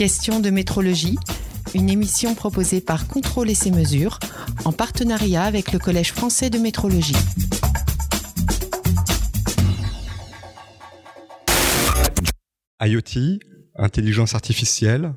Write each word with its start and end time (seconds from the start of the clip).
Question 0.00 0.40
de 0.40 0.48
métrologie, 0.48 1.18
une 1.74 1.90
émission 1.90 2.34
proposée 2.34 2.80
par 2.80 3.06
Contrôle 3.06 3.50
et 3.50 3.54
ses 3.54 3.70
mesures 3.70 4.18
en 4.64 4.72
partenariat 4.72 5.42
avec 5.42 5.72
le 5.72 5.78
Collège 5.78 6.12
français 6.12 6.48
de 6.48 6.56
métrologie. 6.56 7.12
IoT, 12.80 13.40
intelligence 13.76 14.34
artificielle, 14.34 15.12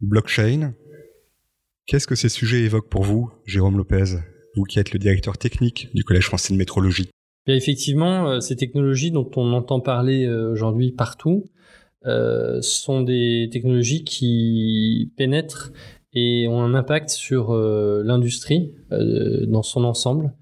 blockchain. 0.00 0.74
Qu'est-ce 1.86 2.08
que 2.08 2.16
ces 2.16 2.28
sujets 2.28 2.62
évoquent 2.62 2.90
pour 2.90 3.04
vous, 3.04 3.30
Jérôme 3.46 3.76
Lopez, 3.76 4.16
vous 4.56 4.64
qui 4.64 4.80
êtes 4.80 4.92
le 4.92 4.98
directeur 4.98 5.38
technique 5.38 5.90
du 5.94 6.02
Collège 6.02 6.26
français 6.26 6.52
de 6.52 6.58
métrologie? 6.58 7.08
Effectivement, 7.46 8.28
euh, 8.28 8.40
ces 8.40 8.56
technologies 8.56 9.12
dont 9.12 9.30
on 9.36 9.52
entend 9.52 9.78
parler 9.78 10.26
euh, 10.26 10.50
aujourd'hui 10.50 10.90
partout 10.90 11.44
euh, 12.06 12.60
sont 12.62 13.02
des 13.02 13.48
technologies 13.50 14.04
qui 14.04 15.12
pénètrent 15.16 15.72
et 16.12 16.48
ont 16.48 16.60
un 16.60 16.74
impact 16.74 17.10
sur 17.10 17.54
l'industrie 17.54 18.72
dans 18.90 19.62
son 19.62 19.84
ensemble, 19.84 20.32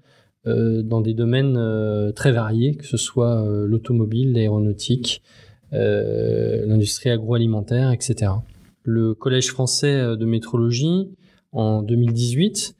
dans 0.45 1.01
des 1.01 1.13
domaines 1.13 2.13
très 2.15 2.31
variés, 2.31 2.77
que 2.77 2.85
ce 2.85 2.95
soit 2.95 3.45
l'automobile, 3.65 4.31
l'aéronautique, 4.31 5.21
l'industrie 5.73 7.09
agroalimentaire, 7.09 7.91
etc. 7.91 8.31
Le 8.83 9.13
Collège 9.13 9.49
français 9.49 10.15
de 10.15 10.25
métrologie, 10.25 11.11
en 11.51 11.83
2018, 11.83 12.75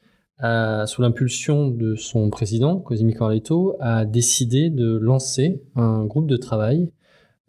sous 0.85 1.01
l'impulsion 1.01 1.67
de 1.67 1.95
son 1.95 2.29
président, 2.29 2.79
Cosimi 2.79 3.13
Corletto, 3.13 3.75
a 3.81 4.05
décidé 4.05 4.69
de 4.69 4.95
lancer 4.95 5.61
un 5.75 6.05
groupe 6.05 6.27
de 6.27 6.37
travail 6.37 6.89
euh, 6.89 6.96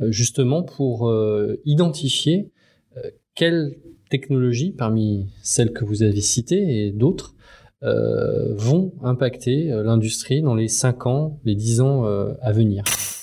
justement 0.01 0.63
pour 0.63 1.09
euh, 1.09 1.61
identifier 1.65 2.51
euh, 2.97 3.03
quelles 3.35 3.77
technologies, 4.11 4.73
parmi 4.73 5.29
celles 5.43 5.73
que 5.73 5.85
vous 5.85 6.03
avez 6.03 6.21
citées 6.21 6.87
et 6.87 6.93
d'autres, 6.93 7.35
vont 7.81 8.93
impacter 9.05 9.69
l'industrie 9.69 10.43
dans 10.43 10.57
les 10.57 10.67
5 10.67 11.07
ans, 11.07 11.39
les 11.45 11.55
10 11.55 11.81
ans 11.81 12.05
à 12.41 12.51
venir. 12.51 12.83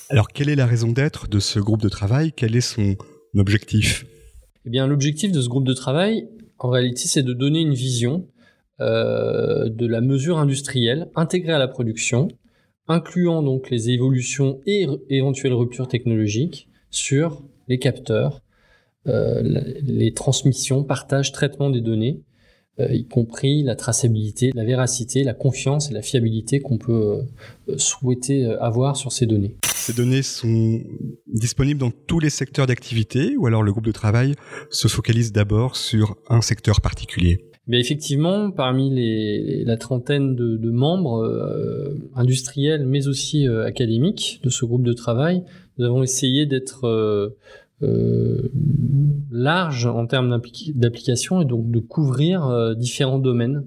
Alors, 0.10 0.30
quelle 0.30 0.48
est 0.48 0.56
la 0.56 0.66
raison 0.66 0.94
d'être 0.94 1.28
de 1.28 1.40
ce 1.40 1.60
groupe 1.60 1.82
de 1.82 1.90
travail? 1.90 2.32
Quel 2.32 2.56
est 2.56 2.62
son 2.62 2.96
objectif? 3.36 4.06
Eh 4.66 4.70
bien, 4.70 4.88
l'objectif 4.88 5.34
de 5.34 5.42
ce 5.42 5.50
groupe 5.50 5.68
de 5.68 5.74
travail, 5.74 6.30
en 6.60 6.70
réalité, 6.70 7.02
c'est 7.06 7.24
de 7.24 7.34
donner 7.34 7.60
une 7.60 7.74
vision 7.74 8.28
euh, 8.82 9.70
de 9.70 9.88
la 9.88 10.02
mesure 10.02 10.38
industrielle 10.38 11.10
intégrée 11.16 11.54
à 11.54 11.60
la 11.60 11.70
production, 11.70 12.28
incluant 12.88 13.42
donc 13.42 13.70
les 13.70 13.90
évolutions 13.90 14.60
et 14.66 14.88
éventuelles 15.10 15.54
ruptures 15.54 15.88
technologiques 15.88 16.70
sur 16.90 17.44
les 17.68 17.80
capteurs, 17.80 18.42
euh, 19.08 19.42
les 19.82 20.14
transmissions, 20.14 20.84
partage, 20.84 21.32
traitement 21.32 21.70
des 21.70 21.82
données, 21.82 22.22
euh, 22.80 22.94
y 22.94 23.08
compris 23.08 23.64
la 23.64 23.76
traçabilité, 23.76 24.52
la 24.54 24.66
véracité, 24.66 25.24
la 25.24 25.34
confiance 25.34 25.90
et 25.90 25.94
la 25.94 26.02
fiabilité 26.02 26.60
qu'on 26.60 26.78
peut 26.78 27.22
souhaiter 27.78 28.46
avoir 28.46 28.98
sur 28.98 29.12
ces 29.12 29.26
données. 29.26 29.56
Ces 29.86 29.94
données 29.94 30.24
sont 30.24 30.82
disponibles 31.28 31.80
dans 31.80 31.92
tous 31.92 32.20
les 32.20 32.32
secteurs 32.32 32.66
d'activité 32.66 33.38
ou 33.38 33.46
alors 33.46 33.62
le 33.62 33.72
groupe 33.72 33.86
de 33.86 33.92
travail 33.92 34.34
se 34.72 34.88
focalise 34.88 35.32
d'abord 35.32 35.76
sur 35.76 36.18
un 36.28 36.42
secteur 36.42 36.82
particulier? 36.82 37.52
Effectivement, 37.74 38.52
parmi 38.52 39.64
la 39.66 39.78
trentaine 39.78 40.36
de, 40.36 40.56
de 40.58 40.70
membres 40.70 41.24
euh, 41.24 41.98
industriels, 42.16 42.86
mais 42.86 43.08
aussi 43.08 43.48
euh, 43.48 43.66
académiques 43.66 44.40
de 44.44 44.50
ce 44.50 44.66
groupe 44.66 44.84
de 44.84 44.94
travail, 44.94 45.44
nous 45.78 45.86
avons 45.86 46.04
essayé 46.04 46.46
d'être 46.46 46.86
euh, 46.86 47.30
euh 47.82 48.50
large 49.32 49.86
en 49.86 50.08
termes 50.08 50.40
d'application 50.76 51.42
et 51.42 51.46
donc 51.46 51.70
de 51.70 51.80
couvrir 51.80 52.74
différents 52.78 53.20
domaines 53.20 53.66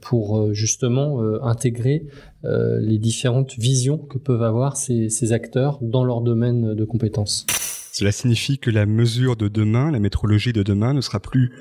pour 0.00 0.54
justement 0.54 1.20
intégrer 1.42 2.06
les 2.42 2.96
différentes 2.96 3.58
visions 3.58 3.98
que 3.98 4.16
peuvent 4.16 4.42
avoir 4.42 4.78
ces, 4.78 5.10
ces 5.10 5.32
acteurs 5.34 5.78
dans 5.82 6.04
leur 6.04 6.22
domaine 6.22 6.72
de 6.72 6.84
compétences. 6.86 7.44
Cela 7.92 8.12
signifie 8.12 8.56
que 8.56 8.70
la 8.70 8.86
mesure 8.86 9.36
de 9.36 9.48
demain, 9.48 9.90
la 9.90 10.00
métrologie 10.00 10.54
de 10.54 10.62
demain 10.62 10.94
ne 10.94 11.02
sera 11.02 11.20
plus 11.20 11.52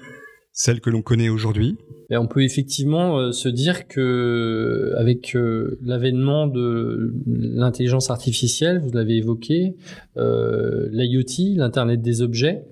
celle 0.53 0.81
que 0.81 0.89
l'on 0.89 1.01
connaît 1.01 1.29
aujourd'hui. 1.29 1.78
On 2.12 2.28
peut 2.28 2.44
effectivement 2.44 3.17
euh, 3.17 3.31
se 3.31 3.47
dire 3.47 3.88
que 3.88 4.94
avec 4.97 5.35
euh, 5.35 5.79
l'avènement 5.81 6.47
de 6.47 7.13
l'intelligence 7.25 8.09
artificielle, 8.09 8.79
vous 8.79 8.91
l'avez 8.91 9.17
évoqué, 9.17 9.75
euh, 10.17 10.89
l'IoT, 10.91 11.56
l'Internet 11.56 12.01
des 12.01 12.22
objets, 12.22 12.63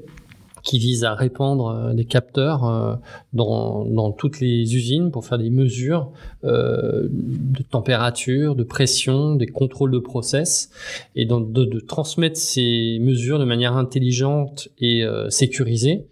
qui 0.61 0.77
vise 0.77 1.05
à 1.05 1.15
répandre 1.15 1.93
des 1.93 2.03
capteurs 2.03 2.99
dans, 3.31 4.11
toutes 4.11 4.41
les 4.41 4.75
usines 4.75 5.09
pour 5.09 5.25
faire 5.25 5.37
des 5.37 5.49
mesures 5.49 6.11
de 6.43 7.63
température, 7.71 8.55
de 8.55 8.63
pression, 8.63 9.35
des 9.35 9.47
contrôles 9.47 9.91
de 9.91 9.99
process, 9.99 10.69
et 11.15 11.25
de, 11.25 11.79
transmettre 11.79 12.35
ces 12.35 12.99
mesures 12.99 13.39
de 13.39 13.45
manière 13.45 13.77
intelligente 13.77 14.67
et 14.79 15.05
sécurisée 15.29 16.07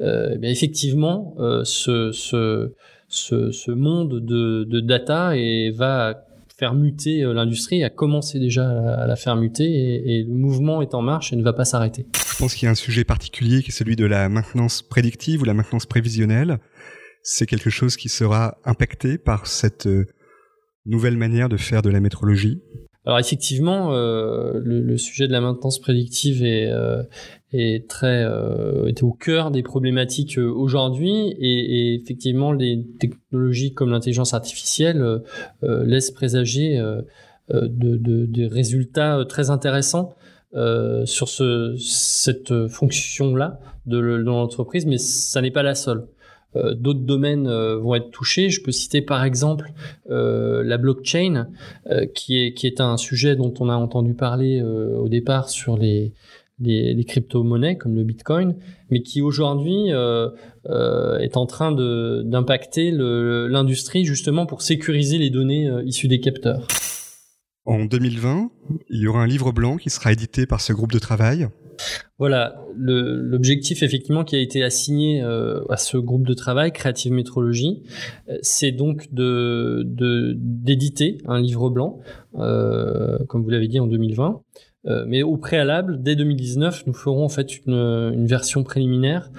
euh, 0.00 0.36
eh 0.42 0.50
effectivement, 0.50 1.34
euh, 1.38 1.64
ce, 1.64 2.70
monde 3.70 4.20
de, 4.20 4.80
data 4.80 5.36
et 5.36 5.70
va 5.70 6.26
faire 6.58 6.74
muter 6.74 7.22
euh, 7.22 7.32
l'industrie, 7.32 7.84
a 7.84 7.90
commencé 7.90 8.38
déjà 8.38 8.68
à 8.68 9.06
la 9.06 9.16
faire 9.16 9.36
muter 9.36 9.64
et, 9.64 10.24
le 10.24 10.34
mouvement 10.34 10.82
est 10.82 10.94
en 10.94 11.02
marche 11.02 11.32
et 11.32 11.36
ne 11.36 11.42
va 11.42 11.52
pas 11.52 11.64
s'arrêter. 11.64 12.06
Je 12.14 12.38
pense 12.38 12.54
qu'il 12.54 12.66
y 12.66 12.68
a 12.68 12.72
un 12.72 12.76
sujet 12.76 13.04
particulier 13.04 13.62
qui 13.62 13.70
est 13.70 13.74
celui 13.74 13.96
de 13.96 14.06
la 14.06 14.28
maintenance 14.28 14.82
prédictive 14.82 15.42
ou 15.42 15.44
la 15.44 15.54
maintenance 15.54 15.86
prévisionnelle. 15.86 16.58
C'est 17.22 17.46
quelque 17.46 17.70
chose 17.70 17.96
qui 17.96 18.08
sera 18.08 18.58
impacté 18.64 19.18
par 19.18 19.46
cette 19.46 19.88
nouvelle 20.84 21.16
manière 21.16 21.48
de 21.48 21.56
faire 21.56 21.80
de 21.80 21.90
la 21.90 22.00
métrologie 22.00 22.60
alors 23.06 23.18
effectivement, 23.18 23.92
euh, 23.92 24.60
le, 24.62 24.80
le, 24.80 24.96
sujet 24.96 25.26
de 25.26 25.32
la 25.32 25.42
maintenance 25.42 25.78
prédictive 25.78 26.42
est, 26.42 26.70
euh, 26.70 27.02
est 27.52 27.88
très 27.88 28.24
euh, 28.24 28.90
au 29.02 29.12
cœur 29.12 29.50
des 29.50 29.62
problématiques 29.62 30.38
euh, 30.38 30.50
aujourd'hui 30.50 31.28
et, 31.38 31.92
et, 31.92 31.94
effectivement 31.94 32.52
les 32.52 32.84
technologies 32.98 33.74
comme 33.74 33.90
l'intelligence 33.90 34.34
artificielle 34.34 35.00
euh, 35.62 35.84
laissent 35.84 36.10
présager 36.10 36.78
de, 37.50 37.96
de, 38.26 38.46
résultats 38.46 39.24
très 39.28 39.50
intéressants 39.50 40.14
sur 41.04 41.28
ce, 41.28 41.76
cette 41.78 42.68
fonction-là 42.68 43.60
de, 43.86 43.98
de 43.98 44.02
l'entreprise, 44.14 44.86
mais 44.86 44.98
ça 44.98 45.42
n'est 45.42 45.50
pas 45.50 45.62
la 45.62 45.74
seule. 45.74 46.06
Euh, 46.56 46.74
d'autres 46.74 47.00
domaines 47.00 47.46
euh, 47.46 47.78
vont 47.78 47.94
être 47.94 48.10
touchés. 48.10 48.50
Je 48.50 48.62
peux 48.62 48.72
citer 48.72 49.02
par 49.02 49.24
exemple 49.24 49.72
euh, 50.10 50.62
la 50.64 50.78
blockchain, 50.78 51.48
qui, 52.14 52.38
est, 52.38 52.54
qui 52.54 52.66
est 52.66 52.80
un 52.80 52.96
sujet 52.96 53.36
dont 53.36 53.52
on 53.60 53.68
a 53.68 53.74
entendu 53.74 54.14
parler 54.14 54.62
au 54.62 55.08
départ 55.08 55.48
sur 55.48 55.76
les, 55.76 56.12
les, 56.58 56.94
les 56.94 57.04
crypto-monnaies 57.04 57.76
comme 57.76 57.94
le 57.94 58.04
Bitcoin, 58.04 58.56
mais 58.90 59.02
qui 59.02 59.20
aujourd'hui 59.22 59.90
est 59.90 61.36
en 61.36 61.46
train 61.46 61.72
d'impacter 61.72 62.90
l'industrie 62.90 64.04
justement 64.04 64.46
pour 64.46 64.62
sécuriser 64.62 65.18
les 65.18 65.30
données 65.30 65.68
issues 65.84 66.08
des 66.08 66.20
capteurs. 66.20 66.66
En 67.66 67.84
2020, 67.84 68.50
il 68.90 69.00
y 69.00 69.06
aura 69.06 69.22
un 69.22 69.26
livre 69.26 69.52
blanc 69.52 69.76
qui 69.76 69.90
sera 69.90 70.12
édité 70.12 70.46
par 70.46 70.60
ce 70.60 70.72
groupe 70.72 70.92
de 70.92 70.98
travail. 70.98 71.48
Voilà, 72.18 72.62
l'objectif 72.76 73.82
effectivement 73.82 74.22
qui 74.22 74.36
a 74.36 74.38
été 74.38 74.62
assigné 74.62 75.22
euh, 75.22 75.64
à 75.68 75.76
ce 75.76 75.96
groupe 75.96 76.26
de 76.26 76.34
travail, 76.34 76.70
Créative 76.70 77.12
Métrologie, 77.12 77.82
euh, 78.28 78.38
c'est 78.40 78.70
donc 78.70 79.08
d'éditer 79.12 81.18
un 81.26 81.40
livre 81.40 81.70
blanc, 81.70 81.98
euh, 82.36 83.18
comme 83.26 83.42
vous 83.42 83.50
l'avez 83.50 83.66
dit 83.66 83.80
en 83.80 83.88
2020. 83.88 84.42
mais 85.06 85.22
au 85.22 85.38
préalable, 85.38 86.02
dès 86.02 86.14
2019, 86.14 86.86
nous 86.86 86.92
ferons 86.92 87.24
en 87.24 87.28
fait 87.28 87.56
une, 87.66 88.26
version 88.26 88.62
préliminaire 88.62 89.30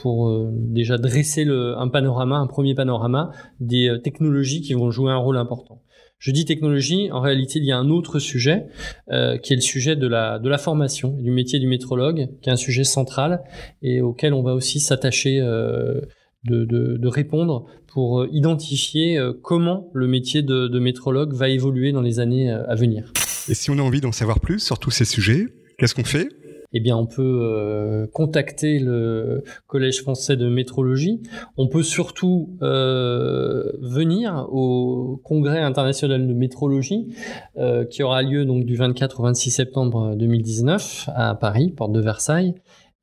pour 0.00 0.50
déjà 0.52 0.98
dresser 0.98 1.46
un 1.48 1.88
panorama, 1.88 2.36
un 2.36 2.48
premier 2.48 2.74
panorama 2.74 3.30
des 3.60 3.98
technologies 4.02 4.62
qui 4.62 4.74
vont 4.74 4.90
jouer 4.90 5.12
un 5.12 5.16
rôle 5.16 5.36
important. 5.36 5.80
Je 6.20 6.32
dis 6.32 6.44
technologie, 6.44 7.10
en 7.10 7.20
réalité, 7.20 7.60
il 7.60 7.64
y 7.64 7.72
a 7.72 7.78
un 7.78 7.88
autre 7.88 8.18
sujet 8.18 8.66
euh, 9.10 9.38
qui 9.38 9.54
est 9.54 9.56
le 9.56 9.62
sujet 9.62 9.96
de 9.96 10.06
la, 10.06 10.38
de 10.38 10.50
la 10.50 10.58
formation 10.58 11.16
du 11.18 11.30
métier 11.30 11.58
du 11.58 11.66
métrologue, 11.66 12.28
qui 12.42 12.50
est 12.50 12.52
un 12.52 12.56
sujet 12.56 12.84
central 12.84 13.42
et 13.80 14.02
auquel 14.02 14.34
on 14.34 14.42
va 14.42 14.52
aussi 14.52 14.80
s'attacher 14.80 15.40
euh, 15.40 16.02
de, 16.44 16.66
de, 16.66 17.08
répondre 17.08 17.64
pour 17.86 18.20
euh, 18.20 18.28
identifier 18.32 19.18
comment 19.42 19.90
le 19.94 20.06
métier 20.08 20.42
de, 20.42 20.68
de 20.68 20.78
métrologue 20.78 21.32
va 21.32 21.48
évoluer 21.48 21.90
dans 21.90 22.02
les 22.02 22.20
années 22.20 22.50
à 22.50 22.74
venir. 22.74 23.14
Et 23.48 23.54
si 23.54 23.70
on 23.70 23.78
a 23.78 23.82
envie 23.82 24.02
d'en 24.02 24.12
savoir 24.12 24.40
plus 24.40 24.58
sur 24.58 24.78
tous 24.78 24.90
ces 24.90 25.06
sujets, 25.06 25.46
qu'est-ce 25.78 25.94
qu'on 25.94 26.04
fait? 26.04 26.28
Eh 26.72 26.80
bien, 26.80 26.96
on 26.96 27.06
peut 27.06 27.40
euh, 27.42 28.06
contacter 28.12 28.78
le 28.78 29.42
Collège 29.66 30.02
français 30.02 30.36
de 30.36 30.48
métrologie. 30.48 31.20
On 31.56 31.66
peut 31.66 31.82
surtout 31.82 32.56
euh, 32.62 33.72
venir 33.80 34.46
au 34.52 35.20
Congrès 35.24 35.60
international 35.60 36.28
de 36.28 36.32
métrologie 36.32 37.08
euh, 37.56 37.84
qui 37.84 38.02
aura 38.02 38.22
lieu 38.22 38.44
donc 38.44 38.64
du 38.64 38.76
24 38.76 39.20
au 39.20 39.22
26 39.24 39.50
septembre 39.50 40.14
2019 40.14 41.10
à 41.14 41.34
Paris, 41.34 41.72
porte 41.76 41.92
de 41.92 42.00
Versailles. 42.00 42.54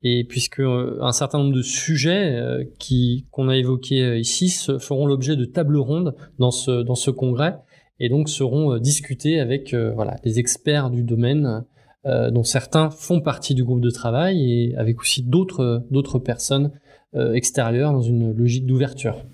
et 0.02 0.24
puisque 0.24 0.60
un 0.60 1.12
certain 1.12 1.38
nombre 1.38 1.54
de 1.54 1.62
sujets 1.62 2.40
qui 2.78 3.26
qu'on 3.30 3.48
a 3.48 3.56
évoqués 3.56 4.18
ici 4.18 4.48
se, 4.48 4.78
feront 4.78 5.06
l'objet 5.06 5.36
de 5.36 5.44
tables 5.44 5.76
rondes 5.76 6.14
dans 6.38 6.52
ce 6.52 6.82
dans 6.82 6.94
ce 6.94 7.10
congrès 7.10 7.56
et 7.98 8.08
donc 8.08 8.28
seront 8.28 8.78
discutés 8.78 9.40
avec 9.40 9.74
voilà 9.74 10.16
des 10.22 10.38
experts 10.38 10.90
du 10.90 11.02
domaine 11.02 11.64
dont 12.04 12.44
certains 12.44 12.90
font 12.90 13.20
partie 13.20 13.54
du 13.54 13.64
groupe 13.64 13.80
de 13.80 13.90
travail 13.90 14.50
et 14.50 14.74
avec 14.76 15.00
aussi 15.00 15.22
d'autres 15.22 15.84
d'autres 15.90 16.18
personnes 16.18 16.72
extérieures 17.14 17.92
dans 17.92 18.02
une 18.02 18.32
logique 18.32 18.66
d'ouverture. 18.66 19.24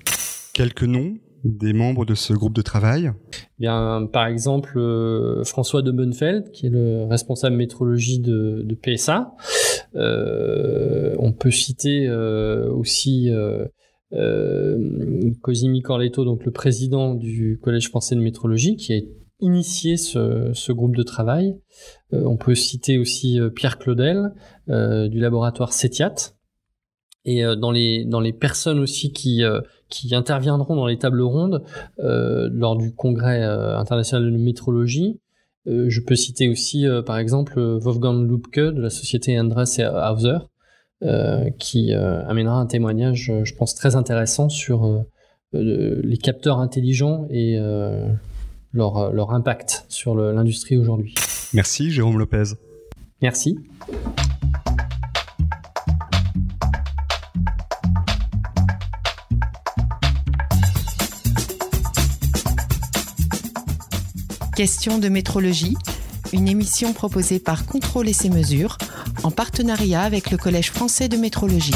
Quelques 0.54 0.84
noms 0.84 1.14
des 1.44 1.74
membres 1.74 2.04
de 2.04 2.14
ce 2.14 2.32
groupe 2.32 2.54
de 2.54 2.62
travail? 2.62 3.12
Bien, 3.58 4.08
par 4.12 4.26
exemple, 4.26 4.78
euh, 4.78 5.44
François 5.44 5.82
de 5.82 5.90
Bonfeld, 5.90 6.50
qui 6.50 6.66
est 6.66 6.70
le 6.70 7.04
responsable 7.04 7.56
métrologie 7.56 8.18
de, 8.18 8.62
de 8.64 8.74
PSA. 8.74 9.34
Euh, 9.94 11.14
on 11.18 11.32
peut 11.32 11.50
citer 11.50 12.06
euh, 12.08 12.70
aussi 12.70 13.30
euh, 13.30 13.66
euh, 14.12 15.30
Cosimi 15.42 15.82
Corletto, 15.82 16.24
donc 16.24 16.44
le 16.44 16.50
président 16.50 17.14
du 17.14 17.60
Collège 17.62 17.88
français 17.88 18.14
de 18.14 18.20
métrologie, 18.20 18.76
qui 18.76 18.94
a 18.94 19.00
initié 19.44 19.96
ce, 19.96 20.72
groupe 20.72 20.96
de 20.96 21.02
travail. 21.02 21.56
on 22.12 22.36
peut 22.36 22.54
citer 22.54 22.98
aussi 22.98 23.38
Pierre 23.54 23.78
Claudel 23.78 24.32
du 24.68 25.20
laboratoire 25.20 25.72
CETIAT. 25.72 26.34
Et 27.26 27.42
dans 27.42 27.70
les 27.70 28.04
dans 28.04 28.20
les 28.20 28.34
personnes 28.34 28.78
aussi 28.78 29.12
qui 29.12 29.42
qui 29.94 30.14
interviendront 30.14 30.74
dans 30.74 30.86
les 30.86 30.98
tables 30.98 31.22
rondes 31.22 31.62
euh, 32.00 32.48
lors 32.52 32.76
du 32.76 32.94
congrès 32.94 33.42
euh, 33.42 33.78
international 33.78 34.30
de 34.30 34.36
métrologie. 34.36 35.20
Euh, 35.66 35.86
je 35.88 36.00
peux 36.00 36.16
citer 36.16 36.48
aussi, 36.48 36.86
par 37.06 37.18
exemple, 37.18 37.60
Wolfgang 37.60 38.28
Lubke 38.28 38.58
de 38.58 38.80
la 38.80 38.90
société 38.90 39.38
Andres 39.38 39.64
et 39.78 39.86
Hauser, 39.86 40.38
qui 41.58 41.92
amènera 41.92 42.56
un 42.56 42.66
témoignage, 42.66 43.32
je 43.42 43.54
pense, 43.54 43.74
très 43.74 43.94
intéressant 43.96 44.48
sur 44.48 45.04
les 45.52 46.16
capteurs 46.16 46.58
intelligents 46.58 47.26
et 47.30 47.58
leur, 48.74 49.12
leur 49.12 49.30
impact 49.30 49.86
sur 49.88 50.14
l'industrie 50.14 50.76
aujourd'hui. 50.76 51.14
Merci, 51.54 51.90
Jérôme 51.90 52.18
Lopez. 52.18 52.54
Merci. 53.22 53.56
Question 64.56 64.98
de 64.98 65.08
métrologie, 65.08 65.76
une 66.32 66.46
émission 66.46 66.92
proposée 66.92 67.40
par 67.40 67.66
Contrôle 67.66 68.08
et 68.08 68.12
ses 68.12 68.30
mesures 68.30 68.78
en 69.24 69.32
partenariat 69.32 70.02
avec 70.02 70.30
le 70.30 70.36
Collège 70.36 70.70
français 70.70 71.08
de 71.08 71.16
métrologie. 71.16 71.74